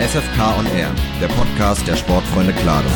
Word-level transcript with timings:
SFK 0.00 0.58
on 0.58 0.66
Air, 0.78 0.94
der 1.20 1.28
Podcast 1.28 1.86
der 1.86 1.94
Sportfreunde 1.94 2.54
Klado. 2.54 2.88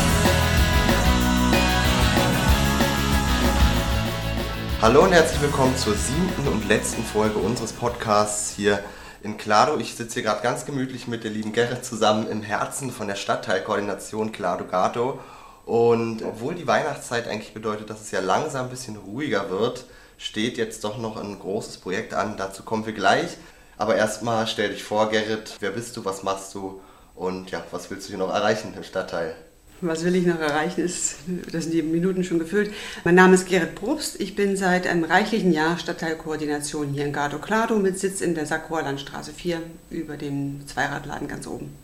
Hallo 4.81 5.03
und 5.03 5.11
herzlich 5.11 5.39
willkommen 5.39 5.77
zur 5.77 5.93
siebten 5.93 6.47
und 6.47 6.67
letzten 6.67 7.03
Folge 7.03 7.37
unseres 7.37 7.73
Podcasts 7.73 8.55
hier 8.55 8.83
in 9.21 9.37
Klado. 9.37 9.77
Ich 9.77 9.93
sitze 9.93 10.15
hier 10.15 10.23
gerade 10.23 10.41
ganz 10.41 10.65
gemütlich 10.65 11.07
mit 11.07 11.23
der 11.23 11.29
lieben 11.29 11.53
Gerrit 11.53 11.85
zusammen 11.85 12.27
im 12.27 12.41
Herzen 12.41 12.89
von 12.89 13.07
der 13.07 13.13
Stadtteilkoordination 13.13 14.31
Klado 14.31 14.65
Gato. 14.65 15.19
Und 15.63 16.23
obwohl 16.23 16.55
die 16.55 16.65
Weihnachtszeit 16.65 17.27
eigentlich 17.27 17.53
bedeutet, 17.53 17.91
dass 17.91 18.01
es 18.01 18.09
ja 18.09 18.19
langsam 18.19 18.65
ein 18.65 18.71
bisschen 18.71 18.95
ruhiger 18.95 19.51
wird, 19.51 19.85
steht 20.17 20.57
jetzt 20.57 20.83
doch 20.83 20.97
noch 20.97 21.17
ein 21.17 21.37
großes 21.37 21.77
Projekt 21.77 22.15
an. 22.15 22.35
Dazu 22.35 22.63
kommen 22.63 22.87
wir 22.87 22.93
gleich. 22.93 23.37
Aber 23.77 23.95
erstmal 23.95 24.47
stell 24.47 24.69
dich 24.69 24.83
vor, 24.83 25.11
Gerrit. 25.11 25.57
Wer 25.59 25.69
bist 25.69 25.95
du? 25.97 26.03
Was 26.03 26.23
machst 26.23 26.55
du? 26.55 26.81
Und 27.15 27.51
ja, 27.51 27.63
was 27.71 27.89
willst 27.89 28.07
du 28.07 28.09
hier 28.09 28.17
noch 28.17 28.33
erreichen 28.33 28.73
im 28.75 28.83
Stadtteil? 28.83 29.35
Was 29.81 30.05
will 30.05 30.15
ich 30.15 30.25
noch 30.25 30.39
erreichen, 30.39 30.81
ist, 30.81 31.17
das 31.51 31.63
sind 31.63 31.73
die 31.73 31.81
Minuten 31.81 32.23
schon 32.23 32.39
gefüllt. 32.39 32.73
Mein 33.03 33.15
Name 33.15 33.35
ist 33.35 33.47
Gerrit 33.47 33.75
Probst. 33.75 34.19
Ich 34.21 34.35
bin 34.35 34.55
seit 34.55 34.87
einem 34.87 35.03
reichlichen 35.03 35.51
Jahr 35.51 35.77
Stadtteilkoordination 35.77 36.87
hier 36.87 37.05
in 37.05 37.11
Gardo 37.11 37.39
Clado 37.39 37.75
mit 37.77 37.99
Sitz 37.99 38.21
in 38.21 38.35
der 38.35 38.45
Sakroer 38.45 38.83
Landstraße 38.83 39.33
4 39.33 39.61
über 39.89 40.15
dem 40.15 40.65
Zweiradladen 40.65 41.27
ganz 41.27 41.45
oben. 41.45 41.75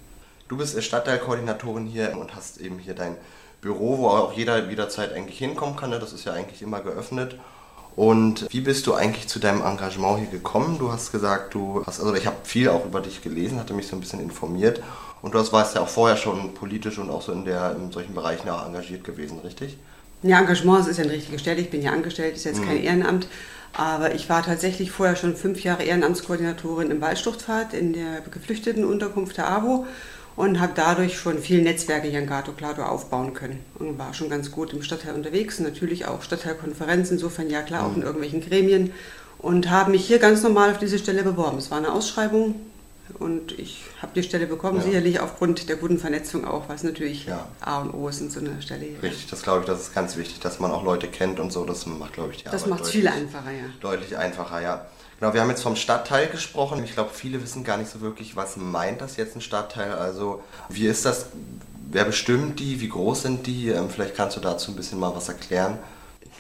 Du 0.48 0.58
bist 0.58 0.82
Stadtteilkoordinatorin 0.82 1.86
hier 1.86 2.18
und 2.18 2.34
hast 2.34 2.60
eben 2.60 2.80
hier 2.80 2.94
dein 2.94 3.18
Büro, 3.60 3.98
wo 3.98 4.08
auch 4.08 4.34
jeder 4.34 4.70
jederzeit 4.70 5.14
eigentlich 5.14 5.38
hinkommen 5.38 5.76
kann. 5.76 5.90
Ne? 5.90 6.00
Das 6.00 6.14
ist 6.14 6.26
ja 6.26 6.34
eigentlich 6.34 6.62
immer 6.62 6.80
geöffnet. 6.80 7.36
Und 7.96 8.48
wie 8.52 8.62
bist 8.62 8.88
du 8.88 8.94
eigentlich 8.94 9.28
zu 9.28 9.40
deinem 9.40 9.62
Engagement 9.62 10.20
hier 10.20 10.30
gekommen? 10.30 10.78
Du 10.80 10.92
hast 10.92 11.12
gesagt, 11.12 11.54
du 11.54 11.84
hast, 11.86 12.00
also 12.00 12.14
ich 12.16 12.26
habe 12.26 12.38
viel 12.44 12.70
auch 12.70 12.86
über 12.86 13.02
dich 13.02 13.22
gelesen, 13.22 13.60
hatte 13.60 13.74
mich 13.74 13.88
so 13.88 13.96
ein 13.96 14.00
bisschen 14.00 14.22
informiert. 14.22 14.82
Und 15.22 15.36
du 15.36 15.52
warst 15.52 15.76
ja 15.76 15.82
auch 15.82 15.88
vorher 15.88 16.18
schon 16.18 16.54
politisch 16.54 16.98
und 16.98 17.10
auch 17.10 17.22
so 17.22 17.32
in, 17.32 17.46
der, 17.46 17.76
in 17.76 17.92
solchen 17.92 18.16
Bereichen 18.16 18.50
auch 18.50 18.66
engagiert 18.66 19.04
gewesen, 19.04 19.40
richtig? 19.40 19.78
Ja, 20.24 20.40
Engagement 20.40 20.88
ist 20.88 20.98
ja 20.98 21.04
eine 21.04 21.14
richtige 21.14 21.40
Stelle. 21.40 21.62
Ich 21.62 21.70
bin 21.70 21.82
ja 21.82 21.92
angestellt, 21.92 22.36
ist 22.36 22.44
jetzt 22.44 22.62
mhm. 22.62 22.66
kein 22.66 22.84
Ehrenamt. 22.84 23.28
Aber 23.74 24.14
ich 24.14 24.30
war 24.30 24.44
tatsächlich 24.44 24.92
vorher 24.92 25.16
schon 25.16 25.36
fünf 25.36 25.64
Jahre 25.64 25.84
Ehrenamtskoordinatorin 25.84 26.92
im 26.92 27.02
Waldstuchtfahrt 27.02 27.74
in 27.74 27.94
der 27.94 28.22
Geflüchtetenunterkunft 28.22 29.38
der 29.38 29.50
AWO 29.50 29.86
und 30.36 30.60
habe 30.60 30.74
dadurch 30.76 31.18
schon 31.18 31.40
viele 31.40 31.64
Netzwerke 31.64 32.08
hier 32.08 32.20
in 32.20 32.28
Gato 32.28 32.52
Clado 32.52 32.84
aufbauen 32.84 33.34
können 33.34 33.60
und 33.76 33.98
war 34.00 34.14
schon 34.14 34.30
ganz 34.30 34.52
gut 34.52 34.74
im 34.74 34.82
Stadtteil 34.82 35.14
unterwegs, 35.14 35.60
natürlich 35.60 36.06
auch 36.06 36.22
Stadtteilkonferenzen, 36.22 37.18
insofern 37.18 37.50
ja 37.50 37.62
klar, 37.62 37.86
auch 37.86 37.94
in 37.94 38.00
mhm. 38.00 38.06
irgendwelchen 38.06 38.42
Gremien 38.42 38.94
und 39.40 39.70
habe 39.70 39.92
mich 39.92 40.06
hier 40.06 40.20
ganz 40.20 40.44
normal 40.44 40.72
auf 40.72 40.78
diese 40.78 41.00
Stelle 41.00 41.24
beworben. 41.24 41.58
Es 41.58 41.72
war 41.72 41.78
eine 41.78 41.92
Ausschreibung 41.92 42.56
und 43.20 43.58
ich 43.58 43.84
habe 44.02 44.12
die 44.16 44.24
Stelle 44.24 44.48
bekommen, 44.48 44.78
ja. 44.78 44.84
sicherlich 44.84 45.20
aufgrund 45.20 45.70
der 45.70 45.76
guten 45.76 46.00
Vernetzung 46.00 46.46
auch, 46.46 46.70
was 46.70 46.84
natürlich 46.84 47.26
ja. 47.26 47.48
A 47.60 47.80
und 47.80 47.94
O 47.94 48.08
ist 48.08 48.22
in 48.22 48.30
so 48.30 48.40
einer 48.40 48.62
Stelle. 48.62 48.86
Hier. 48.86 49.04
Richtig, 49.04 49.30
das 49.30 49.44
glaube 49.44 49.62
ich, 49.62 49.66
das 49.66 49.82
ist 49.82 49.96
ganz 49.96 50.18
wichtig, 50.18 50.40
dass 50.40 50.60
man 50.60 50.72
auch 50.72 50.84
Leute 50.84 51.08
kennt 51.08 51.40
und 51.40 51.52
so, 51.52 51.66
das 51.66 51.86
macht, 51.86 52.14
glaube 52.14 52.32
ich, 52.32 52.38
die 52.38 52.44
das 52.46 52.64
Arbeit 52.64 52.70
macht 52.70 52.84
es 52.84 52.90
viel 52.90 53.08
einfacher, 53.08 53.52
ja. 53.52 53.66
Deutlich 53.80 54.18
einfacher, 54.18 54.62
ja. 54.62 54.86
Genau, 55.22 55.36
wir 55.36 55.42
haben 55.42 55.50
jetzt 55.50 55.62
vom 55.62 55.76
Stadtteil 55.76 56.28
gesprochen. 56.30 56.84
Ich 56.84 56.94
glaube, 56.94 57.12
viele 57.14 57.44
wissen 57.44 57.64
gar 57.64 57.78
nicht 57.78 57.92
so 57.92 58.02
wirklich, 58.02 58.36
was 58.36 58.58
meint 58.58 59.02
das 59.02 59.18
jetzt 59.18 59.36
ein 59.36 59.42
Stadtteil. 59.42 59.94
Also, 59.94 60.42
wie 60.68 60.88
ist 60.88 61.06
das? 61.06 61.28
Wer 61.92 62.06
bestimmt 62.06 62.60
die? 62.60 62.82
Wie 62.82 62.90
groß 62.90 63.22
sind 63.22 63.46
die? 63.46 63.70
Ähm, 63.70 63.92
vielleicht 63.92 64.16
kannst 64.16 64.36
du 64.36 64.42
dazu 64.42 64.72
ein 64.72 64.76
bisschen 64.76 65.00
mal 65.00 65.16
was 65.16 65.28
erklären. 65.28 65.78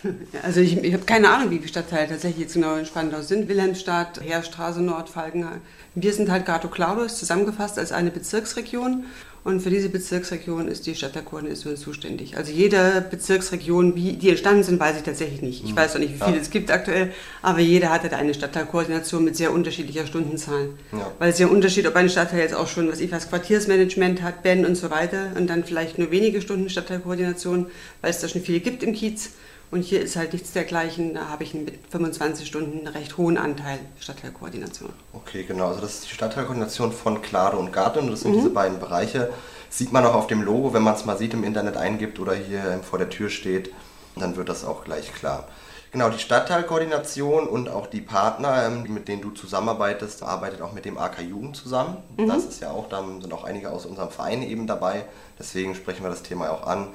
Also 0.44 0.61
ich, 0.61 0.77
ich 0.83 0.94
habe 0.94 1.05
keine 1.05 1.30
Ahnung, 1.30 1.52
wie 1.52 1.59
die 1.59 1.67
Stadtteile 1.67 2.09
tatsächlich 2.09 2.41
jetzt 2.41 2.53
genau 2.53 2.75
in 2.75 2.85
Spandau 2.85 3.21
sind. 3.21 3.47
Wilhelmstadt, 3.47 4.21
Heerstraße, 4.21 4.81
Nord, 4.81 5.09
Falkenhayn. 5.09 5.61
Wir 5.95 6.13
sind 6.13 6.30
halt 6.30 6.45
Gato 6.45 6.69
Claudius 6.69 7.17
zusammengefasst 7.17 7.77
als 7.77 7.91
eine 7.91 8.11
Bezirksregion 8.11 9.05
und 9.44 9.61
für 9.61 9.72
diese 9.72 9.89
Bezirksregion 9.89 10.67
ist 10.67 10.86
die 10.86 10.94
Stadtteilkoordination 10.94 11.75
zuständig. 11.75 12.38
Also 12.38 12.52
jede 12.52 13.03
Bezirksregion, 13.09 13.95
wie 13.95 14.14
die 14.14 14.30
entstanden 14.30 14.64
sind, 14.64 14.80
weiß 14.80 14.97
ich 14.97 15.03
tatsächlich 15.03 15.41
nicht. 15.41 15.63
Ich 15.63 15.72
mhm. 15.72 15.78
weiß 15.78 15.96
auch 15.96 16.00
nicht, 16.00 16.13
wie 16.13 16.24
viele 16.24 16.35
ja. 16.35 16.41
es 16.41 16.52
gibt 16.52 16.69
aktuell, 16.69 17.12
aber 17.41 17.59
jeder 17.59 17.90
hatte 17.90 18.07
da 18.07 18.18
eine 18.18 18.35
Stadtteilkoordination 18.35 19.24
mit 19.24 19.35
sehr 19.35 19.51
unterschiedlicher 19.51 20.06
Stundenzahl. 20.06 20.69
Ja. 20.91 21.12
Weil 21.18 21.31
es 21.31 21.40
ja 21.40 21.47
ein 21.47 21.53
Unterschied, 21.53 21.88
ob 21.88 21.96
ein 21.96 22.09
Stadtteil 22.09 22.41
jetzt 22.41 22.53
auch 22.53 22.68
schon, 22.68 22.91
was 22.91 23.00
ich 23.00 23.12
weiß, 23.12 23.30
Quartiersmanagement 23.30 24.22
hat, 24.22 24.44
Ben 24.44 24.63
und 24.63 24.75
so 24.75 24.91
weiter 24.91 25.31
und 25.35 25.47
dann 25.47 25.63
vielleicht 25.63 25.97
nur 25.97 26.12
wenige 26.12 26.40
Stunden 26.41 26.69
Stadtteilkoordination, 26.69 27.66
weil 28.01 28.12
es 28.12 28.19
da 28.19 28.28
schon 28.28 28.41
viele 28.41 28.59
gibt 28.59 28.84
im 28.84 28.94
Kiez. 28.94 29.31
Und 29.72 29.84
hier 29.84 30.01
ist 30.01 30.18
halt 30.18 30.34
nichts 30.34 30.51
dergleichen. 30.51 31.13
Da 31.13 31.30
habe 31.30 31.46
ich 31.46 31.53
mit 31.53 31.74
25 31.90 32.46
Stunden 32.46 32.80
einen 32.80 32.88
recht 32.88 33.18
hohen 33.18 33.38
Anteil 33.38 33.80
Stadtteilkoordination. 34.01 34.90
Okay, 35.13 35.46
genau. 35.47 35.69
Also 35.69 35.80
das 35.80 35.96
ist 35.96 36.06
die 36.09 36.13
Stadtteilkoordination 36.13 36.91
von 36.91 37.22
Klade 37.22 37.56
und 37.56 37.72
Garten. 37.72 38.09
Das 38.12 38.22
sind 38.22 38.31
mhm. 38.31 38.35
diese 38.35 38.50
beiden 38.50 38.80
Bereiche. 38.80 39.31
Sieht 39.69 39.92
man 39.92 40.06
auch 40.06 40.16
auf 40.16 40.28
dem 40.28 40.42
Logo, 40.42 40.74
wenn 40.74 40.84
man 40.84 40.96
es 40.96 41.06
mal 41.06 41.18
sieht 41.18 41.34
im 41.34 41.44
Internet 41.44 41.78
eingibt 41.78 42.19
oder 42.19 42.34
hier 42.34 42.80
vor 42.84 43.00
der 43.00 43.09
Tür 43.09 43.30
steht, 43.30 43.72
dann 44.16 44.36
wird 44.36 44.50
das 44.50 44.66
auch 44.66 44.84
gleich 44.84 45.14
klar. 45.14 45.47
Genau, 45.92 46.09
die 46.09 46.19
Stadtteilkoordination 46.19 47.47
und 47.47 47.68
auch 47.68 47.86
die 47.86 48.00
Partner, 48.00 48.66
ähm, 48.66 48.84
mit 48.94 49.09
denen 49.09 49.22
du 49.22 49.31
zusammenarbeitest, 49.31 50.24
arbeitet 50.24 50.62
auch 50.62 50.72
mit 50.72 50.86
dem 50.86 50.97
AK 50.97 51.22
Jugend 51.22 51.58
zusammen. 51.58 51.97
Mhm. 52.18 52.28
Das 52.28 52.46
ist 52.46 52.62
ja 52.62 52.72
auch, 52.72 52.88
da 52.88 53.03
sind 53.19 53.34
auch 53.34 53.44
einige 53.44 53.72
aus 53.72 53.86
unserem 53.86 54.09
Verein 54.09 54.42
eben 54.42 54.68
dabei. 54.68 55.06
Deswegen 55.38 55.75
sprechen 55.75 56.03
wir 56.03 56.09
das 56.09 56.24
Thema 56.24 56.50
auch 56.50 56.66
an 56.66 56.88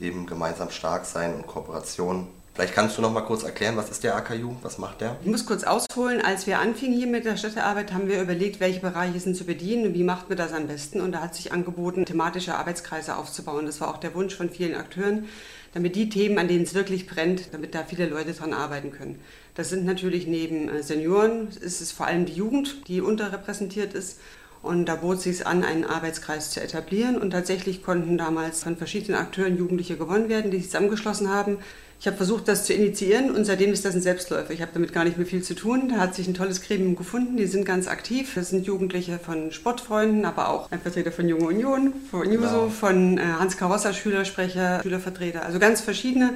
eben 0.00 0.26
gemeinsam 0.26 0.70
stark 0.70 1.04
sein 1.04 1.34
und 1.34 1.46
Kooperation. 1.46 2.26
Vielleicht 2.60 2.74
kannst 2.74 2.98
du 2.98 3.00
noch 3.00 3.10
mal 3.10 3.22
kurz 3.22 3.42
erklären, 3.42 3.78
was 3.78 3.88
ist 3.88 4.04
der 4.04 4.14
AKU, 4.14 4.54
was 4.60 4.76
macht 4.76 5.00
der? 5.00 5.16
Ich 5.22 5.30
muss 5.30 5.46
kurz 5.46 5.64
ausholen, 5.64 6.20
als 6.20 6.46
wir 6.46 6.58
anfingen 6.58 6.94
hier 6.94 7.06
mit 7.06 7.24
der 7.24 7.38
Städtearbeit, 7.38 7.94
haben 7.94 8.06
wir 8.06 8.20
überlegt, 8.20 8.60
welche 8.60 8.80
Bereiche 8.80 9.18
sind 9.18 9.34
zu 9.34 9.44
bedienen 9.44 9.86
und 9.86 9.94
wie 9.94 10.04
macht 10.04 10.28
man 10.28 10.36
das 10.36 10.52
am 10.52 10.66
besten. 10.66 11.00
Und 11.00 11.12
da 11.12 11.22
hat 11.22 11.34
sich 11.34 11.52
angeboten, 11.52 12.04
thematische 12.04 12.54
Arbeitskreise 12.54 13.16
aufzubauen. 13.16 13.64
Das 13.64 13.80
war 13.80 13.88
auch 13.88 13.96
der 13.96 14.14
Wunsch 14.14 14.34
von 14.34 14.50
vielen 14.50 14.74
Akteuren, 14.74 15.24
damit 15.72 15.96
die 15.96 16.10
Themen, 16.10 16.38
an 16.38 16.48
denen 16.48 16.64
es 16.64 16.74
wirklich 16.74 17.06
brennt, 17.06 17.54
damit 17.54 17.74
da 17.74 17.82
viele 17.82 18.06
Leute 18.06 18.34
dran 18.34 18.52
arbeiten 18.52 18.90
können. 18.90 19.18
Das 19.54 19.70
sind 19.70 19.86
natürlich 19.86 20.26
neben 20.26 20.68
äh, 20.68 20.82
Senioren, 20.82 21.48
ist 21.48 21.80
es 21.80 21.92
vor 21.92 22.08
allem 22.08 22.26
die 22.26 22.34
Jugend, 22.34 22.88
die 22.88 23.00
unterrepräsentiert 23.00 23.94
ist. 23.94 24.18
Und 24.62 24.86
da 24.86 24.96
bot 24.96 25.20
sich 25.20 25.46
an, 25.46 25.64
einen 25.64 25.84
Arbeitskreis 25.84 26.50
zu 26.50 26.60
etablieren. 26.60 27.18
Und 27.18 27.30
tatsächlich 27.30 27.82
konnten 27.82 28.18
damals 28.18 28.62
von 28.62 28.76
verschiedenen 28.76 29.18
Akteuren 29.18 29.56
Jugendliche 29.56 29.96
gewonnen 29.96 30.28
werden, 30.28 30.50
die 30.50 30.58
sich 30.58 30.66
zusammengeschlossen 30.66 31.30
haben. 31.30 31.58
Ich 32.00 32.06
habe 32.06 32.16
versucht, 32.16 32.48
das 32.48 32.64
zu 32.64 32.72
initiieren 32.72 33.30
und 33.30 33.44
seitdem 33.44 33.74
ist 33.74 33.84
das 33.84 33.94
ein 33.94 34.00
Selbstläufer. 34.00 34.54
Ich 34.54 34.62
habe 34.62 34.70
damit 34.72 34.94
gar 34.94 35.04
nicht 35.04 35.18
mehr 35.18 35.26
viel 35.26 35.42
zu 35.42 35.54
tun. 35.54 35.90
Da 35.90 35.96
hat 35.96 36.14
sich 36.14 36.26
ein 36.26 36.32
tolles 36.32 36.62
Gremium 36.62 36.96
gefunden, 36.96 37.36
die 37.36 37.44
sind 37.44 37.66
ganz 37.66 37.88
aktiv. 37.88 38.32
Das 38.34 38.48
sind 38.48 38.66
Jugendliche 38.66 39.18
von 39.18 39.52
Sportfreunden, 39.52 40.24
aber 40.24 40.48
auch 40.48 40.70
ein 40.70 40.80
Vertreter 40.80 41.12
von 41.12 41.28
Junge 41.28 41.44
Union, 41.44 41.92
von 42.10 42.24
Juso, 42.32 42.46
genau. 42.46 42.68
von 42.70 43.18
äh, 43.18 43.20
Hans 43.38 43.58
Karossa, 43.58 43.92
Schülersprecher, 43.92 44.80
Schülervertreter. 44.82 45.44
Also 45.44 45.58
ganz 45.58 45.82
verschiedene 45.82 46.32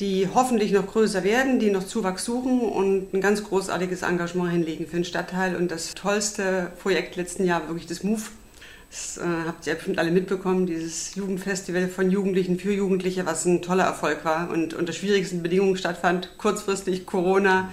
die 0.00 0.28
hoffentlich 0.32 0.72
noch 0.72 0.86
größer 0.86 1.24
werden, 1.24 1.58
die 1.58 1.70
noch 1.70 1.84
Zuwachs 1.84 2.24
suchen 2.24 2.60
und 2.60 3.12
ein 3.14 3.20
ganz 3.20 3.44
großartiges 3.44 4.02
Engagement 4.02 4.50
hinlegen 4.50 4.86
für 4.86 4.96
den 4.96 5.04
Stadtteil. 5.04 5.56
Und 5.56 5.70
das 5.70 5.94
tollste 5.94 6.72
Projekt 6.82 7.16
letzten 7.16 7.44
Jahr 7.44 7.68
wirklich 7.68 7.86
das 7.86 8.02
MOVE. 8.02 8.30
Das 8.90 9.16
äh, 9.16 9.22
habt 9.46 9.66
ihr 9.66 9.74
bestimmt 9.74 9.98
alle 9.98 10.10
mitbekommen, 10.10 10.66
dieses 10.66 11.14
Jugendfestival 11.14 11.88
von 11.88 12.10
Jugendlichen 12.10 12.58
für 12.58 12.72
Jugendliche, 12.72 13.24
was 13.24 13.46
ein 13.46 13.62
toller 13.62 13.84
Erfolg 13.84 14.22
war 14.24 14.50
und 14.50 14.74
unter 14.74 14.92
schwierigsten 14.92 15.42
Bedingungen 15.42 15.78
stattfand. 15.78 16.36
Kurzfristig 16.36 17.06
Corona, 17.06 17.70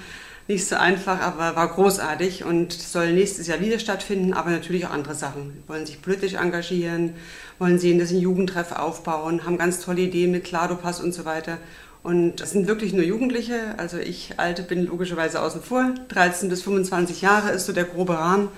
nicht 0.47 0.65
so 0.65 0.77
einfach, 0.77 1.19
aber 1.19 1.57
war 1.57 1.67
großartig 1.67 2.45
und 2.45 2.71
soll 2.71 3.11
nächstes 3.11 3.47
Jahr 3.47 3.59
wieder 3.59 3.79
stattfinden, 3.79 4.33
aber 4.33 4.49
natürlich 4.49 4.85
auch 4.85 4.91
andere 4.91 5.13
Sachen. 5.13 5.61
Wollen 5.67 5.85
sich 5.85 6.01
politisch 6.01 6.35
engagieren, 6.35 7.15
wollen 7.59 7.79
sehen, 7.79 7.99
dass 7.99 8.09
sie 8.09 8.15
einen 8.15 8.23
Jugendtreff 8.23 8.71
aufbauen, 8.71 9.45
haben 9.45 9.57
ganz 9.57 9.81
tolle 9.81 10.01
Ideen 10.01 10.31
mit 10.31 10.45
Kladopass 10.45 11.01
und 11.01 11.11
so 11.11 11.25
weiter. 11.25 11.57
Und 12.01 12.37
das 12.37 12.51
sind 12.51 12.67
wirklich 12.67 12.93
nur 12.93 13.03
Jugendliche. 13.03 13.75
Also 13.77 13.97
ich 13.97 14.35
Alte 14.37 14.63
bin 14.63 14.85
logischerweise 14.85 15.41
außen 15.41 15.61
vor. 15.61 15.93
13 16.09 16.49
bis 16.49 16.63
25 16.63 17.21
Jahre 17.21 17.51
ist 17.51 17.65
so 17.65 17.73
der 17.73 17.83
grobe 17.83 18.17
Rahmen 18.17 18.49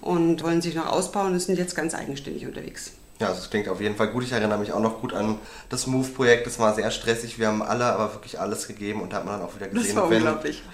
und 0.00 0.42
wollen 0.42 0.62
sich 0.62 0.74
noch 0.74 0.86
ausbauen 0.86 1.32
und 1.32 1.40
sind 1.40 1.58
jetzt 1.58 1.76
ganz 1.76 1.94
eigenständig 1.94 2.46
unterwegs. 2.46 2.92
Ja, 3.20 3.28
das 3.28 3.50
klingt 3.50 3.68
auf 3.68 3.80
jeden 3.80 3.96
Fall 3.96 4.08
gut. 4.08 4.22
Ich 4.22 4.30
erinnere 4.30 4.58
mich 4.58 4.72
auch 4.72 4.80
noch 4.80 5.00
gut 5.00 5.12
an 5.12 5.38
das 5.70 5.88
Move-Projekt. 5.88 6.46
Das 6.46 6.60
war 6.60 6.74
sehr 6.74 6.88
stressig. 6.92 7.38
Wir 7.38 7.48
haben 7.48 7.62
alle 7.62 7.84
aber 7.86 8.14
wirklich 8.14 8.38
alles 8.38 8.68
gegeben 8.68 9.02
und 9.02 9.12
da 9.12 9.16
hat 9.16 9.24
man 9.24 9.40
dann 9.40 9.48
auch 9.48 9.56
wieder 9.56 9.66
gesehen, 9.66 9.98
wenn 10.08 10.24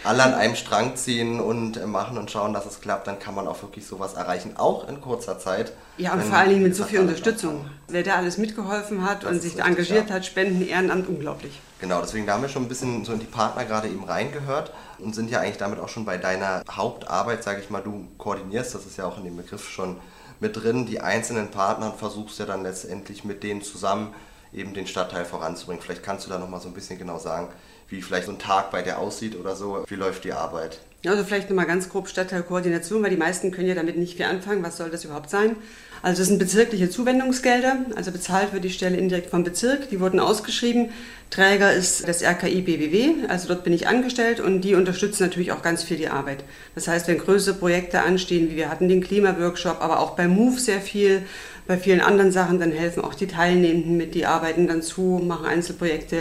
alle 0.05 0.23
an 0.23 0.35
einem 0.35 0.55
Strang 0.55 0.95
ziehen 0.95 1.41
und 1.41 1.79
äh, 1.79 1.87
machen 1.87 2.19
und 2.19 2.31
schauen, 2.31 2.53
dass 2.53 2.67
es 2.67 2.83
klappt, 2.83 3.07
dann 3.07 3.19
kann 3.19 3.35
man 3.35 3.49
auch 3.49 3.63
wirklich 3.63 3.87
sowas 3.87 4.13
erreichen, 4.13 4.57
auch 4.57 4.87
in 4.89 5.01
kurzer 5.01 5.39
Zeit. 5.39 5.73
Ja, 5.97 6.13
und 6.13 6.23
vor 6.23 6.37
allen 6.37 6.51
Dingen 6.51 6.63
mit 6.63 6.77
so 6.77 6.85
viel 6.85 7.01
Unterstützung. 7.01 7.65
Wer 7.89 8.03
da 8.03 8.17
alles 8.17 8.37
mitgeholfen 8.37 9.07
hat 9.09 9.25
das 9.25 9.31
und 9.31 9.41
sich 9.41 9.59
engagiert 9.59 10.11
ja. 10.11 10.17
hat, 10.17 10.27
Spenden, 10.27 10.67
Ehrenamt, 10.67 11.09
unglaublich. 11.09 11.61
Genau, 11.81 12.01
deswegen 12.01 12.27
da 12.27 12.35
haben 12.35 12.43
wir 12.43 12.49
schon 12.49 12.63
ein 12.63 12.69
bisschen 12.69 13.05
so 13.05 13.13
in 13.13 13.21
die 13.21 13.27
Partner 13.27 13.65
gerade 13.65 13.89
eben 13.89 14.05
reingehört 14.05 14.73
und 14.99 15.15
sind 15.15 15.31
ja 15.31 15.41
eigentlich 15.41 15.59
damit 15.59 15.79
auch 15.81 15.89
schon 15.89 16.05
bei 16.05 16.17
deiner 16.17 16.63
Hauptarbeit, 16.71 17.43
sage 17.43 17.61
ich 17.61 17.69
mal, 17.69 17.83
du 17.83 18.07
koordinierst, 18.17 18.75
das 18.75 18.87
ist 18.87 18.97
ja 18.97 19.07
auch 19.07 19.19
in 19.19 19.25
dem 19.25 19.37
Begriff 19.37 19.69
schon 19.69 19.99
mit 20.41 20.57
drin, 20.57 20.87
die 20.87 21.01
einzelnen 21.01 21.51
Partner 21.51 21.87
und 21.87 21.99
versuchst 21.99 22.39
ja 22.39 22.47
dann 22.47 22.63
letztendlich 22.63 23.25
mit 23.25 23.43
denen 23.43 23.63
zusammen 23.63 24.15
eben 24.55 24.75
den 24.75 24.87
Stadtteil 24.87 25.25
voranzubringen. 25.25 25.83
Vielleicht 25.83 26.03
kannst 26.03 26.27
du 26.27 26.31
da 26.31 26.39
nochmal 26.39 26.61
so 26.61 26.69
ein 26.69 26.75
bisschen 26.75 26.99
genau 26.99 27.19
sagen, 27.19 27.49
wie 27.89 28.03
vielleicht 28.03 28.27
so 28.27 28.33
ein 28.33 28.39
Tag 28.39 28.71
bei 28.71 28.83
dir 28.83 28.99
aussieht 28.99 29.37
oder 29.37 29.57
so. 29.57 29.85
Wie 29.87 29.97
läuft 29.97 30.25
die 30.25 30.33
Arbeit? 30.33 30.81
Also 31.07 31.23
vielleicht 31.23 31.51
nochmal 31.51 31.67
ganz 31.67 31.91
grob 31.91 32.09
Stadtteilkoordination, 32.09 33.03
weil 33.03 33.11
die 33.11 33.19
meisten 33.19 33.51
können 33.51 33.69
ja 33.69 33.75
damit 33.75 33.99
nicht 33.99 34.17
viel 34.17 34.25
anfangen. 34.25 34.63
Was 34.63 34.79
soll 34.79 34.89
das 34.91 35.05
überhaupt 35.05 35.29
sein? 35.29 35.57
Also 36.01 36.23
es 36.23 36.29
sind 36.29 36.39
bezirkliche 36.39 36.89
Zuwendungsgelder, 36.89 37.77
also 37.95 38.11
bezahlt 38.11 38.53
wird 38.53 38.65
die 38.65 38.71
Stelle 38.71 38.97
indirekt 38.97 39.31
vom 39.31 39.45
Bezirk. 39.45 39.91
Die 39.91 40.01
wurden 40.01 40.21
ausgeschrieben. 40.21 40.91
Träger 41.31 41.73
ist 41.73 42.07
das 42.07 42.23
RKI 42.23 42.63
BWW, 42.63 43.27
also 43.29 43.49
dort 43.49 43.65
bin 43.65 43.73
ich 43.73 43.89
angestellt 43.89 44.39
und 44.39 44.61
die 44.61 44.75
unterstützen 44.75 45.25
natürlich 45.25 45.51
auch 45.51 45.63
ganz 45.63 45.83
viel 45.83 45.97
die 45.97 46.09
Arbeit. 46.09 46.45
Das 46.75 46.87
heißt, 46.87 47.09
wenn 47.09 47.19
größere 47.19 47.55
Projekte 47.55 48.03
anstehen, 48.03 48.51
wie 48.51 48.57
wir 48.57 48.71
hatten 48.71 48.89
den 48.89 49.03
Klimaworkshop, 49.03 49.81
aber 49.81 49.99
auch 49.99 50.15
bei 50.15 50.29
MOVE 50.29 50.61
sehr 50.61 50.81
viel, 50.81 51.23
bei 51.67 51.79
vielen 51.79 52.01
anderen 52.01 52.31
Sachen, 52.31 52.59
dann 52.59 52.73
helfen 52.73 53.05
auch 53.05 53.15
die 53.15 53.27
Teilnehmenden 53.27 53.97
mit, 53.97 54.15
die 54.15 54.27
arbeiten 54.27 54.67
dann 54.67 54.83
zu, 54.83 55.21
machen 55.25 55.47
Einzelprojekte, 55.47 56.19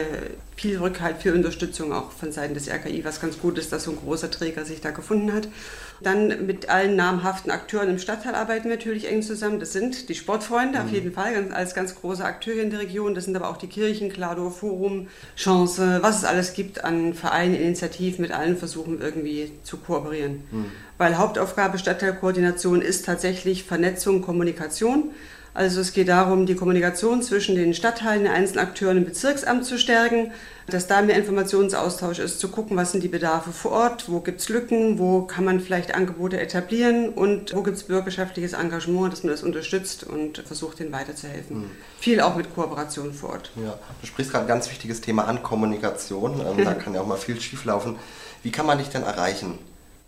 viel 0.55 0.77
Rückhalt 0.77 1.17
für 1.17 1.33
Unterstützung 1.33 1.93
auch 1.93 2.11
von 2.11 2.31
Seiten 2.31 2.53
des 2.53 2.69
RKI, 2.69 3.03
was 3.05 3.19
ganz 3.19 3.39
gut 3.39 3.57
ist, 3.57 3.71
dass 3.71 3.83
so 3.83 3.91
ein 3.91 3.97
großer 3.97 4.29
Träger 4.29 4.65
sich 4.65 4.81
da 4.81 4.91
gefunden 4.91 5.33
hat. 5.33 5.47
Dann 6.01 6.45
mit 6.45 6.69
allen 6.69 6.95
namhaften 6.95 7.51
Akteuren 7.51 7.89
im 7.89 7.99
Stadtteil 7.99 8.35
arbeiten 8.35 8.69
wir 8.69 8.75
natürlich 8.75 9.09
eng 9.09 9.21
zusammen. 9.21 9.59
Das 9.59 9.73
sind 9.73 10.09
die 10.09 10.15
Sportfreunde 10.15 10.79
mhm. 10.79 10.85
auf 10.85 10.91
jeden 10.91 11.13
Fall 11.13 11.51
als 11.51 11.73
ganz 11.73 11.95
große 11.95 12.23
Akteure 12.23 12.61
in 12.61 12.69
der 12.69 12.79
Region. 12.79 13.15
Das 13.15 13.25
sind 13.25 13.35
aber 13.35 13.49
auch 13.49 13.57
die 13.57 13.67
Kirchen, 13.67 14.11
Klado, 14.11 14.49
Forum, 14.49 15.07
Chance, 15.37 15.99
was 16.01 16.17
es 16.17 16.25
alles 16.25 16.53
gibt 16.53 16.83
an 16.83 17.13
Vereinen, 17.13 17.55
Initiativen, 17.55 18.21
mit 18.21 18.31
allen 18.31 18.57
versuchen 18.57 19.01
irgendwie 19.01 19.51
zu 19.63 19.77
kooperieren. 19.77 20.43
Mhm. 20.51 20.65
Weil 20.97 21.17
Hauptaufgabe 21.17 21.79
Stadtteilkoordination 21.79 22.81
ist 22.81 23.05
tatsächlich 23.05 23.63
Vernetzung, 23.63 24.21
Kommunikation. 24.21 25.11
Also 25.55 25.81
es 25.81 25.93
geht 25.93 26.07
darum, 26.07 26.47
die 26.47 26.55
Kommunikation 26.55 27.21
zwischen 27.21 27.55
den 27.55 27.75
Stadtteilen, 27.75 28.23
den 28.23 28.33
einzelnen 28.33 28.65
Akteuren 28.65 28.97
im 28.97 29.05
Bezirksamt 29.05 29.65
zu 29.65 29.77
stärken, 29.77 30.31
dass 30.67 30.87
da 30.87 31.01
mehr 31.01 31.15
Informationsaustausch 31.15 32.19
ist, 32.19 32.39
zu 32.39 32.47
gucken, 32.47 32.75
was 32.75 32.91
sind 32.91 33.03
die 33.03 33.07
Bedarfe 33.07 33.51
vor 33.51 33.71
Ort, 33.71 34.09
wo 34.09 34.21
gibt 34.21 34.41
es 34.41 34.49
Lücken, 34.49 34.97
wo 34.97 35.21
kann 35.21 35.45
man 35.45 35.59
vielleicht 35.59 35.93
Angebote 35.93 36.39
etablieren 36.39 37.09
und 37.09 37.53
wo 37.53 37.61
gibt 37.61 37.77
es 37.77 37.83
bürgerschaftliches 37.83 38.53
Engagement, 38.53 39.13
dass 39.13 39.23
man 39.23 39.31
das 39.31 39.43
unterstützt 39.43 40.05
und 40.05 40.39
versucht, 40.39 40.79
denen 40.79 40.91
weiterzuhelfen. 40.91 41.63
Mhm. 41.63 41.71
Viel 41.99 42.21
auch 42.21 42.35
mit 42.35 42.53
Kooperation 42.55 43.13
vor 43.13 43.31
Ort. 43.31 43.51
Ja, 43.63 43.77
du 44.01 44.07
sprichst 44.07 44.31
gerade 44.31 44.45
ein 44.45 44.47
ganz 44.47 44.69
wichtiges 44.71 45.01
Thema 45.01 45.25
an, 45.25 45.43
Kommunikation. 45.43 46.39
Ähm, 46.39 46.57
da 46.65 46.73
kann 46.73 46.95
ja 46.95 47.01
auch 47.01 47.07
mal 47.07 47.17
viel 47.17 47.39
schieflaufen. 47.39 47.97
Wie 48.41 48.51
kann 48.51 48.65
man 48.65 48.79
dich 48.79 48.89
denn 48.89 49.03
erreichen? 49.03 49.59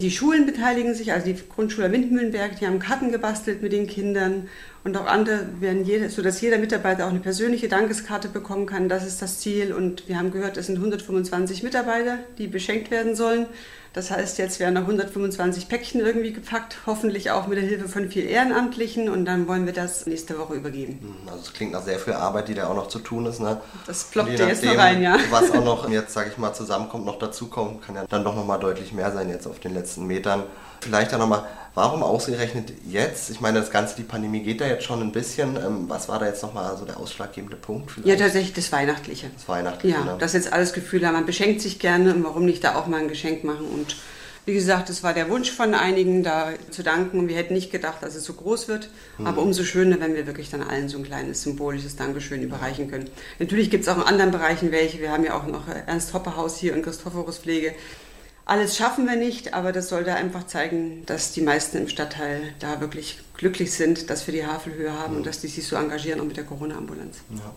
Die 0.00 0.10
Schulen 0.10 0.46
beteiligen 0.46 0.94
sich, 0.94 1.12
also 1.12 1.26
die 1.26 1.36
Grundschule 1.48 1.92
Windmühlenberg, 1.92 2.58
die 2.58 2.66
haben 2.66 2.78
Karten 2.78 3.12
gebastelt 3.12 3.62
mit 3.62 3.72
den 3.72 3.86
Kindern 3.86 4.48
und 4.84 4.96
auch 4.96 5.06
andere 5.06 5.46
werden 5.60 5.84
jeder, 5.84 6.10
sodass 6.10 6.40
jeder 6.40 6.58
Mitarbeiter 6.58 7.06
auch 7.06 7.10
eine 7.10 7.20
persönliche 7.20 7.68
Dankeskarte 7.68 8.28
bekommen 8.28 8.66
kann. 8.66 8.88
Das 8.88 9.06
ist 9.06 9.22
das 9.22 9.40
Ziel. 9.40 9.72
Und 9.72 10.08
wir 10.08 10.18
haben 10.18 10.30
gehört, 10.30 10.56
es 10.56 10.66
sind 10.66 10.76
125 10.76 11.62
Mitarbeiter, 11.62 12.18
die 12.38 12.46
beschenkt 12.46 12.90
werden 12.90 13.16
sollen. 13.16 13.46
Das 13.94 14.10
heißt, 14.10 14.38
jetzt 14.38 14.58
werden 14.60 14.74
noch 14.74 14.82
125 14.82 15.68
Päckchen 15.68 16.00
irgendwie 16.00 16.32
gepackt, 16.32 16.78
hoffentlich 16.84 17.30
auch 17.30 17.46
mit 17.46 17.58
der 17.58 17.64
Hilfe 17.64 17.88
von 17.88 18.10
vielen 18.10 18.28
Ehrenamtlichen 18.28 19.08
und 19.08 19.24
dann 19.24 19.46
wollen 19.46 19.66
wir 19.66 19.72
das 19.72 20.06
nächste 20.06 20.36
Woche 20.36 20.43
übergeben. 20.50 20.98
Hm, 21.00 21.28
also 21.28 21.42
es 21.42 21.52
klingt 21.52 21.72
nach 21.72 21.82
sehr 21.82 21.98
viel 21.98 22.12
Arbeit, 22.12 22.48
die 22.48 22.54
da 22.54 22.68
auch 22.68 22.74
noch 22.74 22.88
zu 22.88 22.98
tun 22.98 23.26
ist. 23.26 23.40
Ne? 23.40 23.60
Das 23.86 24.04
ploppt 24.04 24.38
ja 24.38 24.46
jetzt 24.46 24.64
noch 24.64 24.76
rein, 24.76 25.02
ja. 25.02 25.16
Was 25.30 25.50
auch 25.50 25.64
noch 25.64 25.88
jetzt, 25.90 26.12
sage 26.12 26.30
ich 26.30 26.38
mal, 26.38 26.52
zusammenkommt, 26.52 27.04
noch 27.04 27.18
dazukommt, 27.18 27.82
kann 27.82 27.94
ja 27.94 28.04
dann 28.08 28.24
doch 28.24 28.34
nochmal 28.34 28.58
deutlich 28.58 28.92
mehr 28.92 29.12
sein 29.12 29.28
jetzt 29.28 29.46
auf 29.46 29.60
den 29.60 29.74
letzten 29.74 30.06
Metern. 30.06 30.44
Vielleicht 30.80 31.12
ja 31.12 31.18
nochmal, 31.18 31.44
warum 31.74 32.02
ausgerechnet 32.02 32.72
jetzt? 32.86 33.30
Ich 33.30 33.40
meine, 33.40 33.58
das 33.58 33.70
Ganze, 33.70 33.96
die 33.96 34.02
Pandemie 34.02 34.40
geht 34.40 34.60
da 34.60 34.66
jetzt 34.66 34.84
schon 34.84 35.00
ein 35.00 35.12
bisschen. 35.12 35.56
Ähm, 35.56 35.84
was 35.88 36.08
war 36.08 36.18
da 36.18 36.26
jetzt 36.26 36.42
nochmal 36.42 36.76
so 36.76 36.84
der 36.84 36.98
ausschlaggebende 36.98 37.56
Punkt? 37.56 37.90
Vielleicht? 37.92 38.08
Ja, 38.08 38.16
tatsächlich 38.16 38.52
das 38.52 38.70
Weihnachtliche. 38.70 39.30
Das 39.34 39.48
Weihnachtliche, 39.48 39.96
Ja, 39.96 40.04
ne? 40.04 40.16
das 40.18 40.34
jetzt 40.34 40.52
alles 40.52 40.72
Gefühl 40.74 41.06
haben, 41.06 41.14
man 41.14 41.26
beschenkt 41.26 41.62
sich 41.62 41.78
gerne 41.78 42.14
und 42.14 42.22
warum 42.22 42.44
nicht 42.44 42.62
da 42.64 42.74
auch 42.74 42.86
mal 42.86 43.00
ein 43.00 43.08
Geschenk 43.08 43.44
machen 43.44 43.66
und 43.66 43.96
wie 44.46 44.52
gesagt, 44.52 44.90
es 44.90 45.02
war 45.02 45.14
der 45.14 45.30
Wunsch 45.30 45.50
von 45.50 45.74
einigen, 45.74 46.22
da 46.22 46.50
zu 46.70 46.82
danken. 46.82 47.28
Wir 47.28 47.36
hätten 47.36 47.54
nicht 47.54 47.72
gedacht, 47.72 48.02
dass 48.02 48.14
es 48.14 48.24
so 48.24 48.34
groß 48.34 48.68
wird. 48.68 48.90
Mhm. 49.16 49.26
Aber 49.26 49.42
umso 49.42 49.64
schöner, 49.64 49.98
wenn 50.00 50.14
wir 50.14 50.26
wirklich 50.26 50.50
dann 50.50 50.62
allen 50.62 50.88
so 50.88 50.98
ein 50.98 51.04
kleines 51.04 51.42
symbolisches 51.42 51.96
Dankeschön 51.96 52.42
überreichen 52.42 52.90
können. 52.90 53.08
Natürlich 53.38 53.70
gibt 53.70 53.84
es 53.84 53.88
auch 53.88 53.96
in 53.96 54.02
anderen 54.02 54.32
Bereichen 54.32 54.70
welche. 54.70 55.00
Wir 55.00 55.10
haben 55.10 55.24
ja 55.24 55.34
auch 55.34 55.46
noch 55.46 55.68
Ernst 55.68 56.12
Hoppe 56.12 56.36
Haus 56.36 56.58
hier 56.58 56.74
und 56.74 56.82
Christophorus 56.82 57.38
Pflege. 57.38 57.74
Alles 58.46 58.76
schaffen 58.76 59.06
wir 59.06 59.16
nicht, 59.16 59.54
aber 59.54 59.72
das 59.72 59.88
sollte 59.88 60.14
einfach 60.14 60.46
zeigen, 60.46 61.06
dass 61.06 61.32
die 61.32 61.40
meisten 61.40 61.78
im 61.78 61.88
Stadtteil 61.88 62.42
da 62.58 62.82
wirklich 62.82 63.20
glücklich 63.38 63.72
sind, 63.72 64.10
dass 64.10 64.26
wir 64.26 64.34
die 64.34 64.46
Havelhöhe 64.46 64.92
haben 64.92 65.12
mhm. 65.12 65.18
und 65.18 65.26
dass 65.26 65.40
die 65.40 65.48
sich 65.48 65.66
so 65.66 65.76
engagieren, 65.76 66.20
auch 66.20 66.26
mit 66.26 66.36
der 66.36 66.44
Corona-Ambulanz. 66.44 67.16
Ja. 67.30 67.54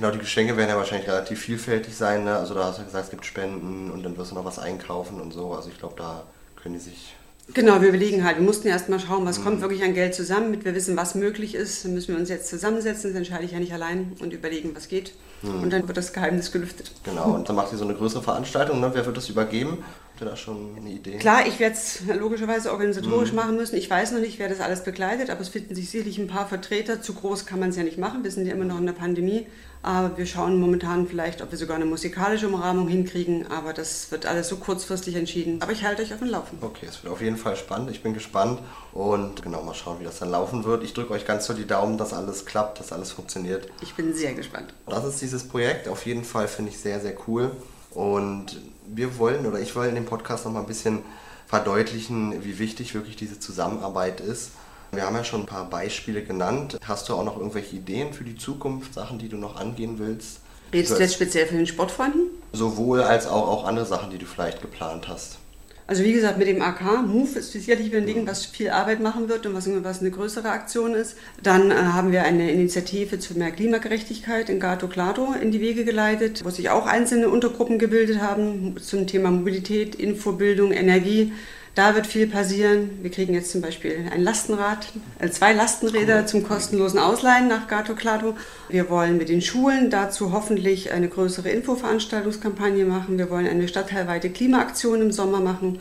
Genau, 0.00 0.12
die 0.12 0.18
Geschenke 0.18 0.56
werden 0.56 0.70
ja 0.70 0.78
wahrscheinlich 0.78 1.06
relativ 1.06 1.40
vielfältig 1.40 1.94
sein. 1.94 2.24
Ne? 2.24 2.34
Also 2.34 2.54
da 2.54 2.64
hast 2.64 2.78
du 2.78 2.84
gesagt, 2.84 3.04
es 3.04 3.10
gibt 3.10 3.26
Spenden 3.26 3.90
und 3.90 4.02
dann 4.02 4.16
wirst 4.16 4.30
du 4.30 4.34
noch 4.34 4.46
was 4.46 4.58
einkaufen 4.58 5.20
und 5.20 5.30
so. 5.30 5.52
Also 5.52 5.68
ich 5.68 5.78
glaube, 5.78 5.94
da 5.98 6.24
können 6.56 6.74
die 6.76 6.80
sich 6.80 7.14
Genau, 7.52 7.80
wir 7.80 7.88
überlegen 7.88 8.24
halt, 8.24 8.36
wir 8.36 8.44
mussten 8.44 8.68
erst 8.68 8.88
mal 8.88 9.00
schauen, 9.00 9.26
was 9.26 9.40
mhm. 9.40 9.44
kommt 9.44 9.60
wirklich 9.60 9.82
an 9.82 9.94
Geld 9.94 10.14
zusammen, 10.14 10.46
damit 10.46 10.64
wir 10.64 10.74
wissen, 10.74 10.96
was 10.96 11.14
möglich 11.14 11.54
ist. 11.54 11.84
Dann 11.84 11.94
müssen 11.94 12.14
wir 12.14 12.20
uns 12.20 12.28
jetzt 12.28 12.48
zusammensetzen, 12.48 13.10
das 13.10 13.18
entscheide 13.18 13.44
ich 13.44 13.52
ja 13.52 13.58
nicht 13.58 13.72
allein 13.72 14.12
und 14.20 14.32
überlegen, 14.32 14.74
was 14.74 14.88
geht. 14.88 15.12
Mhm. 15.42 15.62
Und 15.62 15.72
dann 15.72 15.86
wird 15.86 15.96
das 15.96 16.12
Geheimnis 16.12 16.52
gelüftet. 16.52 16.92
Genau, 17.04 17.34
und 17.34 17.48
dann 17.48 17.56
macht 17.56 17.72
ihr 17.72 17.78
so 17.78 17.84
eine 17.84 17.94
größere 17.94 18.22
Veranstaltung. 18.22 18.80
Ne? 18.80 18.90
Wer 18.92 19.04
wird 19.06 19.16
das 19.16 19.28
übergeben? 19.28 19.78
Habt 20.10 20.20
ihr 20.22 20.26
da 20.26 20.36
schon 20.36 20.76
eine 20.76 20.90
Idee? 20.90 21.16
Klar, 21.16 21.46
ich 21.46 21.58
werde 21.58 21.74
es 21.74 22.02
logischerweise 22.18 22.70
organisatorisch 22.70 23.30
mhm. 23.30 23.36
machen 23.36 23.56
müssen. 23.56 23.76
Ich 23.76 23.90
weiß 23.90 24.12
noch 24.12 24.20
nicht, 24.20 24.38
wer 24.38 24.48
das 24.48 24.60
alles 24.60 24.84
begleitet, 24.84 25.30
aber 25.30 25.40
es 25.40 25.48
finden 25.48 25.74
sich 25.74 25.90
sicherlich 25.90 26.18
ein 26.18 26.28
paar 26.28 26.46
Vertreter. 26.46 27.02
Zu 27.02 27.14
groß 27.14 27.46
kann 27.46 27.58
man 27.58 27.70
es 27.70 27.76
ja 27.76 27.82
nicht 27.82 27.98
machen. 27.98 28.22
Wir 28.22 28.30
sind 28.30 28.46
ja 28.46 28.52
immer 28.52 28.64
noch 28.64 28.78
in 28.78 28.86
der 28.86 28.92
Pandemie. 28.92 29.46
Aber 29.82 30.18
wir 30.18 30.26
schauen 30.26 30.60
momentan 30.60 31.06
vielleicht, 31.06 31.40
ob 31.40 31.50
wir 31.50 31.58
sogar 31.58 31.76
eine 31.76 31.86
musikalische 31.86 32.46
Umrahmung 32.46 32.88
hinkriegen. 32.88 33.46
Aber 33.46 33.72
das 33.72 34.10
wird 34.10 34.26
alles 34.26 34.48
so 34.48 34.56
kurzfristig 34.56 35.16
entschieden. 35.16 35.62
Aber 35.62 35.72
ich 35.72 35.84
halte 35.84 36.02
euch 36.02 36.12
auf 36.12 36.18
dem 36.18 36.28
Laufen. 36.28 36.58
Okay, 36.60 36.86
es 36.86 37.02
wird 37.02 37.12
auf 37.12 37.22
jeden 37.22 37.38
Fall 37.38 37.56
spannend. 37.56 37.90
Ich 37.90 38.02
bin 38.02 38.12
gespannt. 38.12 38.60
Und 38.92 39.42
genau, 39.42 39.62
mal 39.62 39.74
schauen, 39.74 39.98
wie 40.00 40.04
das 40.04 40.18
dann 40.18 40.30
laufen 40.30 40.64
wird. 40.64 40.84
Ich 40.84 40.92
drücke 40.92 41.12
euch 41.14 41.26
ganz 41.26 41.46
so 41.46 41.54
die 41.54 41.66
Daumen, 41.66 41.96
dass 41.96 42.12
alles 42.12 42.44
klappt, 42.44 42.78
dass 42.78 42.92
alles 42.92 43.12
funktioniert. 43.12 43.68
Ich 43.80 43.94
bin 43.94 44.12
sehr 44.12 44.34
gespannt. 44.34 44.74
Das 44.86 45.04
ist 45.04 45.22
dieses 45.22 45.48
Projekt. 45.48 45.88
Auf 45.88 46.04
jeden 46.04 46.24
Fall 46.24 46.46
finde 46.46 46.72
ich 46.72 46.78
sehr, 46.78 47.00
sehr 47.00 47.14
cool. 47.26 47.50
Und 47.90 48.60
wir 48.86 49.18
wollen 49.18 49.46
oder 49.46 49.60
ich 49.60 49.74
will 49.74 49.88
in 49.88 49.94
dem 49.94 50.04
Podcast 50.06 50.44
noch 50.44 50.52
mal 50.52 50.60
ein 50.60 50.66
bisschen 50.66 51.02
verdeutlichen, 51.46 52.44
wie 52.44 52.58
wichtig 52.58 52.94
wirklich 52.94 53.16
diese 53.16 53.40
Zusammenarbeit 53.40 54.20
ist. 54.20 54.52
Wir 54.92 55.04
haben 55.04 55.14
ja 55.14 55.22
schon 55.22 55.42
ein 55.42 55.46
paar 55.46 55.70
Beispiele 55.70 56.22
genannt. 56.22 56.78
Hast 56.84 57.08
du 57.08 57.14
auch 57.14 57.24
noch 57.24 57.36
irgendwelche 57.36 57.76
Ideen 57.76 58.12
für 58.12 58.24
die 58.24 58.36
Zukunft, 58.36 58.94
Sachen, 58.94 59.18
die 59.18 59.28
du 59.28 59.36
noch 59.36 59.56
angehen 59.56 59.98
willst? 59.98 60.40
Redest 60.72 60.92
du 60.92 61.00
jetzt 61.00 61.14
speziell 61.14 61.46
für 61.46 61.56
den 61.56 61.66
Sportfreunden? 61.66 62.22
Sowohl 62.52 63.02
als 63.02 63.26
auch, 63.26 63.48
auch 63.48 63.64
andere 63.66 63.86
Sachen, 63.86 64.10
die 64.10 64.18
du 64.18 64.26
vielleicht 64.26 64.60
geplant 64.60 65.08
hast. 65.08 65.38
Also 65.86 66.04
wie 66.04 66.12
gesagt, 66.12 66.38
mit 66.38 66.46
dem 66.46 66.62
AK, 66.62 67.04
Move 67.04 67.40
ist 67.40 67.50
sicherlich 67.50 67.94
ein 67.96 68.06
Ding, 68.06 68.24
was 68.24 68.46
viel 68.46 68.70
Arbeit 68.70 69.00
machen 69.00 69.28
wird 69.28 69.44
und 69.46 69.54
was, 69.54 69.68
was 69.82 70.00
eine 70.00 70.12
größere 70.12 70.48
Aktion 70.48 70.94
ist. 70.94 71.16
Dann 71.42 71.72
äh, 71.72 71.74
haben 71.74 72.12
wir 72.12 72.22
eine 72.22 72.48
Initiative 72.52 73.18
zu 73.18 73.36
mehr 73.36 73.50
Klimagerechtigkeit 73.50 74.48
in 74.48 74.60
Gato 74.60 74.86
Clado 74.86 75.34
in 75.40 75.50
die 75.50 75.60
Wege 75.60 75.84
geleitet, 75.84 76.44
wo 76.44 76.50
sich 76.50 76.70
auch 76.70 76.86
einzelne 76.86 77.28
Untergruppen 77.28 77.80
gebildet 77.80 78.20
haben 78.20 78.76
zum 78.80 79.08
Thema 79.08 79.32
Mobilität, 79.32 79.96
Infobildung, 79.96 80.70
Energie. 80.70 81.32
Da 81.80 81.94
wird 81.94 82.06
viel 82.06 82.26
passieren. 82.26 82.98
Wir 83.00 83.10
kriegen 83.10 83.32
jetzt 83.32 83.52
zum 83.52 83.62
Beispiel 83.62 84.04
ein 84.12 84.22
Lastenrad, 84.22 84.88
äh, 85.18 85.30
zwei 85.30 85.54
Lastenräder 85.54 86.26
zum 86.26 86.42
kostenlosen 86.46 86.98
Ausleihen 86.98 87.48
nach 87.48 87.68
Gato 87.68 87.94
Clado. 87.94 88.36
Wir 88.68 88.90
wollen 88.90 89.16
mit 89.16 89.30
den 89.30 89.40
Schulen 89.40 89.88
dazu 89.88 90.30
hoffentlich 90.30 90.92
eine 90.92 91.08
größere 91.08 91.48
Infoveranstaltungskampagne 91.48 92.84
machen. 92.84 93.16
Wir 93.16 93.30
wollen 93.30 93.46
eine 93.48 93.66
stadtteilweite 93.66 94.28
Klimaaktion 94.28 95.00
im 95.00 95.10
Sommer 95.10 95.40
machen. 95.40 95.80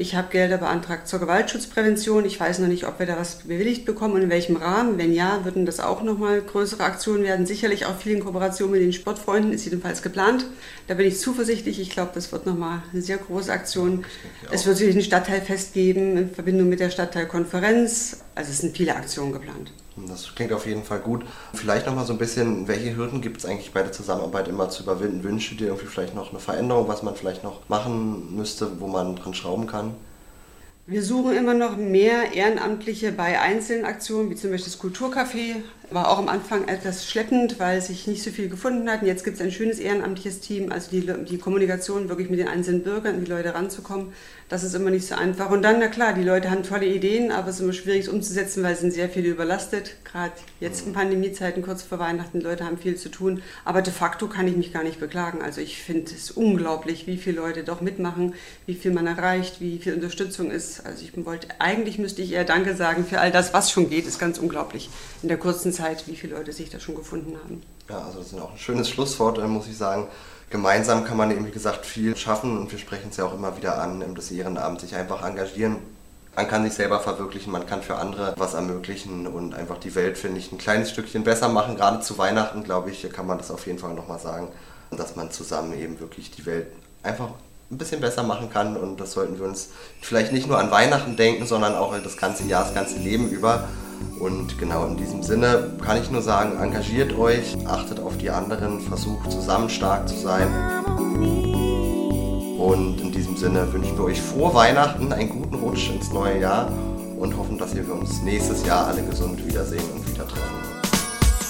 Ich 0.00 0.14
habe 0.14 0.28
Gelder 0.30 0.58
beantragt 0.58 1.08
zur 1.08 1.18
Gewaltschutzprävention. 1.18 2.24
Ich 2.24 2.38
weiß 2.38 2.60
noch 2.60 2.68
nicht, 2.68 2.86
ob 2.86 3.00
wir 3.00 3.06
da 3.06 3.16
was 3.18 3.40
bewilligt 3.40 3.84
bekommen 3.84 4.14
und 4.14 4.22
in 4.22 4.30
welchem 4.30 4.54
Rahmen. 4.54 4.96
Wenn 4.96 5.12
ja, 5.12 5.44
würden 5.44 5.66
das 5.66 5.80
auch 5.80 6.04
nochmal 6.04 6.40
größere 6.40 6.84
Aktionen 6.84 7.24
werden. 7.24 7.46
Sicherlich 7.46 7.84
auch 7.84 7.96
viel 7.96 8.12
in 8.12 8.24
Kooperation 8.24 8.70
mit 8.70 8.80
den 8.80 8.92
Sportfreunden 8.92 9.52
ist 9.52 9.64
jedenfalls 9.64 10.00
geplant. 10.00 10.46
Da 10.86 10.94
bin 10.94 11.04
ich 11.04 11.18
zuversichtlich. 11.18 11.80
Ich 11.80 11.90
glaube, 11.90 12.12
das 12.14 12.30
wird 12.30 12.46
nochmal 12.46 12.80
eine 12.92 13.02
sehr 13.02 13.18
große 13.18 13.52
Aktion. 13.52 14.04
Es 14.52 14.66
wird 14.66 14.76
sich 14.76 14.94
ein 14.94 15.02
Stadtteilfest 15.02 15.74
geben 15.74 16.16
in 16.16 16.30
Verbindung 16.30 16.68
mit 16.68 16.78
der 16.78 16.90
Stadtteilkonferenz. 16.90 18.20
Also 18.36 18.52
es 18.52 18.58
sind 18.58 18.76
viele 18.76 18.94
Aktionen 18.94 19.32
geplant. 19.32 19.72
Das 20.06 20.34
klingt 20.34 20.52
auf 20.52 20.66
jeden 20.66 20.84
Fall 20.84 21.00
gut. 21.00 21.24
Vielleicht 21.54 21.86
noch 21.86 21.94
mal 21.94 22.04
so 22.04 22.12
ein 22.12 22.18
bisschen, 22.18 22.68
welche 22.68 22.96
Hürden 22.96 23.20
gibt 23.20 23.38
es 23.38 23.46
eigentlich 23.46 23.72
bei 23.72 23.82
der 23.82 23.92
Zusammenarbeit 23.92 24.48
immer 24.48 24.68
zu 24.68 24.82
überwinden? 24.82 25.24
Wünsche 25.24 25.56
dir 25.56 25.68
irgendwie 25.68 25.86
vielleicht 25.86 26.14
noch 26.14 26.30
eine 26.30 26.40
Veränderung, 26.40 26.88
was 26.88 27.02
man 27.02 27.16
vielleicht 27.16 27.42
noch 27.44 27.68
machen 27.68 28.36
müsste, 28.36 28.80
wo 28.80 28.86
man 28.86 29.16
dran 29.16 29.34
schrauben 29.34 29.66
kann? 29.66 29.94
Wir 30.90 31.02
suchen 31.02 31.36
immer 31.36 31.52
noch 31.52 31.76
mehr 31.76 32.32
Ehrenamtliche 32.32 33.12
bei 33.12 33.38
einzelnen 33.38 33.84
Aktionen, 33.84 34.30
wie 34.30 34.36
zum 34.36 34.50
Beispiel 34.50 34.72
das 34.72 34.80
Kulturcafé. 34.80 35.56
War 35.90 36.10
auch 36.10 36.18
am 36.18 36.28
Anfang 36.28 36.66
etwas 36.68 37.06
schleppend, 37.06 37.58
weil 37.58 37.80
sich 37.82 38.06
nicht 38.06 38.22
so 38.22 38.30
viel 38.30 38.48
gefunden 38.48 38.90
hatten. 38.90 39.06
Jetzt 39.06 39.22
gibt 39.22 39.36
es 39.36 39.42
ein 39.42 39.50
schönes 39.50 39.78
ehrenamtliches 39.78 40.40
Team, 40.40 40.72
also 40.72 40.90
die, 40.90 41.06
die 41.24 41.38
Kommunikation 41.38 42.08
wirklich 42.08 42.30
mit 42.30 42.38
den 42.38 42.48
einzelnen 42.48 42.82
Bürgern, 42.82 43.22
die 43.22 43.30
Leute 43.30 43.54
ranzukommen. 43.54 44.12
Das 44.50 44.64
ist 44.64 44.74
immer 44.74 44.88
nicht 44.88 45.06
so 45.06 45.14
einfach. 45.14 45.50
Und 45.50 45.62
dann, 45.62 45.78
na 45.78 45.88
klar, 45.88 46.14
die 46.14 46.22
Leute 46.22 46.50
haben 46.50 46.62
tolle 46.62 46.86
Ideen, 46.86 47.32
aber 47.32 47.48
es 47.48 47.56
ist 47.56 47.60
immer 47.62 47.72
schwierig 47.74 48.02
es 48.02 48.08
umzusetzen, 48.08 48.62
weil 48.62 48.72
es 48.72 48.80
sind 48.80 48.92
sehr 48.92 49.10
viele 49.10 49.28
überlastet. 49.28 49.96
Gerade 50.04 50.32
jetzt 50.60 50.86
in 50.86 50.94
Pandemiezeiten, 50.94 51.62
kurz 51.62 51.82
vor 51.82 51.98
Weihnachten, 51.98 52.40
Leute 52.40 52.64
haben 52.64 52.78
viel 52.78 52.96
zu 52.96 53.10
tun. 53.10 53.42
Aber 53.66 53.82
de 53.82 53.92
facto 53.92 54.26
kann 54.26 54.48
ich 54.48 54.56
mich 54.56 54.72
gar 54.72 54.84
nicht 54.84 55.00
beklagen. 55.00 55.42
Also 55.42 55.60
ich 55.60 55.82
finde 55.82 56.12
es 56.14 56.30
unglaublich, 56.30 57.06
wie 57.06 57.18
viele 57.18 57.40
Leute 57.40 57.62
doch 57.62 57.82
mitmachen, 57.82 58.34
wie 58.64 58.74
viel 58.74 58.90
man 58.90 59.06
erreicht, 59.06 59.60
wie 59.60 59.78
viel 59.78 59.94
Unterstützung 59.94 60.50
ist. 60.50 60.77
Also 60.84 61.04
ich 61.04 61.24
wollte, 61.24 61.48
eigentlich 61.58 61.98
müsste 61.98 62.22
ich 62.22 62.32
eher 62.32 62.44
Danke 62.44 62.76
sagen 62.76 63.04
für 63.04 63.20
all 63.20 63.30
das, 63.30 63.52
was 63.52 63.70
schon 63.70 63.90
geht. 63.90 64.06
Ist 64.06 64.18
ganz 64.18 64.38
unglaublich 64.38 64.90
in 65.22 65.28
der 65.28 65.38
kurzen 65.38 65.72
Zeit, 65.72 66.06
wie 66.06 66.16
viele 66.16 66.36
Leute 66.36 66.52
sich 66.52 66.70
da 66.70 66.80
schon 66.80 66.94
gefunden 66.94 67.36
haben. 67.42 67.62
Ja, 67.88 68.02
also 68.04 68.18
das 68.18 68.32
ist 68.32 68.40
auch 68.40 68.52
ein 68.52 68.58
schönes 68.58 68.88
Schlusswort, 68.88 69.38
muss 69.48 69.66
ich 69.66 69.76
sagen 69.76 70.08
gemeinsam 70.50 71.04
kann 71.04 71.16
man 71.16 71.30
eben, 71.30 71.46
wie 71.46 71.50
gesagt, 71.50 71.84
viel 71.84 72.16
schaffen 72.16 72.58
und 72.58 72.72
wir 72.72 72.78
sprechen 72.78 73.08
es 73.10 73.16
ja 73.16 73.24
auch 73.24 73.34
immer 73.34 73.56
wieder 73.56 73.80
an, 73.80 74.14
das 74.14 74.30
Ehrenamt, 74.30 74.80
sich 74.80 74.94
einfach 74.94 75.22
engagieren. 75.22 75.76
Man 76.34 76.48
kann 76.48 76.62
sich 76.64 76.74
selber 76.74 77.00
verwirklichen, 77.00 77.52
man 77.52 77.66
kann 77.66 77.82
für 77.82 77.96
andere 77.96 78.34
was 78.36 78.54
ermöglichen 78.54 79.26
und 79.26 79.54
einfach 79.54 79.78
die 79.78 79.94
Welt, 79.94 80.16
finde 80.16 80.38
ich, 80.38 80.52
ein 80.52 80.58
kleines 80.58 80.90
Stückchen 80.90 81.24
besser 81.24 81.48
machen. 81.48 81.76
Gerade 81.76 82.00
zu 82.00 82.16
Weihnachten, 82.16 82.62
glaube 82.62 82.90
ich, 82.90 83.10
kann 83.10 83.26
man 83.26 83.38
das 83.38 83.50
auf 83.50 83.66
jeden 83.66 83.80
Fall 83.80 83.94
nochmal 83.94 84.20
sagen, 84.20 84.48
dass 84.90 85.16
man 85.16 85.32
zusammen 85.32 85.76
eben 85.78 85.98
wirklich 85.98 86.30
die 86.30 86.46
Welt 86.46 86.68
einfach 87.02 87.30
ein 87.70 87.76
bisschen 87.76 88.00
besser 88.00 88.22
machen 88.22 88.48
kann 88.50 88.76
und 88.76 88.98
das 88.98 89.12
sollten 89.12 89.38
wir 89.38 89.44
uns 89.46 89.68
vielleicht 90.00 90.32
nicht 90.32 90.48
nur 90.48 90.58
an 90.58 90.70
Weihnachten 90.70 91.16
denken, 91.16 91.44
sondern 91.46 91.74
auch 91.74 91.94
das 92.02 92.16
ganze 92.16 92.44
Jahr, 92.44 92.64
das 92.64 92.74
ganze 92.74 92.98
Leben 92.98 93.28
über. 93.28 93.64
Und 94.20 94.58
genau 94.58 94.86
in 94.86 94.96
diesem 94.96 95.22
Sinne 95.22 95.72
kann 95.84 96.00
ich 96.00 96.10
nur 96.10 96.22
sagen, 96.22 96.56
engagiert 96.60 97.16
euch, 97.18 97.56
achtet 97.66 98.00
auf 98.00 98.16
die 98.16 98.30
anderen, 98.30 98.80
versucht 98.80 99.30
zusammen 99.30 99.68
stark 99.68 100.08
zu 100.08 100.16
sein. 100.16 100.48
Und 102.58 103.00
in 103.00 103.12
diesem 103.12 103.36
Sinne 103.36 103.70
wünschen 103.72 103.98
wir 103.98 104.04
euch 104.04 104.20
frohe 104.20 104.54
Weihnachten, 104.54 105.12
einen 105.12 105.28
guten 105.28 105.56
Rutsch 105.56 105.90
ins 105.90 106.10
neue 106.10 106.40
Jahr 106.40 106.70
und 107.18 107.36
hoffen, 107.36 107.58
dass 107.58 107.74
wir 107.74 107.92
uns 107.92 108.22
nächstes 108.22 108.64
Jahr 108.64 108.86
alle 108.86 109.02
gesund 109.02 109.44
wiedersehen 109.46 109.84
und 109.94 110.08
wieder 110.08 110.26
treffen. 110.26 110.58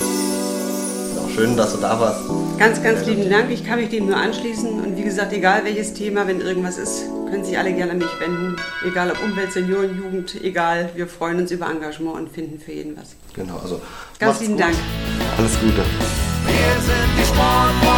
Genau, 0.01 1.29
schön, 1.35 1.57
dass 1.57 1.75
du 1.75 1.79
da 1.79 2.01
warst. 2.01 2.21
Ganz, 2.59 2.83
ganz 2.83 3.07
lieben 3.07 3.31
Dank. 3.31 3.53
Ich 3.53 3.65
kann 3.65 3.79
mich 3.79 3.89
dem 3.89 4.07
nur 4.07 4.17
anschließen. 4.17 4.81
Und 4.81 4.97
wie 4.97 5.03
gesagt, 5.03 5.33
egal 5.33 5.65
welches 5.65 5.95
Thema, 5.95 6.27
wenn 6.27 6.41
irgendwas 6.41 6.77
ist, 6.77 7.05
können 7.31 7.45
sich 7.45 7.57
alle 7.57 7.73
gerne 7.73 7.93
an 7.93 7.99
mich 7.99 8.21
wenden. 8.21 8.57
Egal 8.85 9.13
ob 9.13 9.23
Umwelt, 9.23 9.53
Senioren, 9.53 9.97
Jugend, 9.97 10.43
egal. 10.43 10.91
Wir 10.97 11.07
freuen 11.07 11.39
uns 11.39 11.53
über 11.53 11.71
Engagement 11.71 12.17
und 12.17 12.33
finden 12.33 12.59
für 12.59 12.73
jeden 12.73 12.97
was. 12.97 13.15
Genau, 13.35 13.59
also. 13.59 13.81
Ganz 14.19 14.41
lieben 14.41 14.55
gut. 14.55 14.63
Dank. 14.63 14.75
Alles 15.37 15.53
Gute. 15.61 15.77
Wir 15.77 16.83
sind 16.83 17.11
die 17.17 17.25
Sportfreunde 17.27 17.98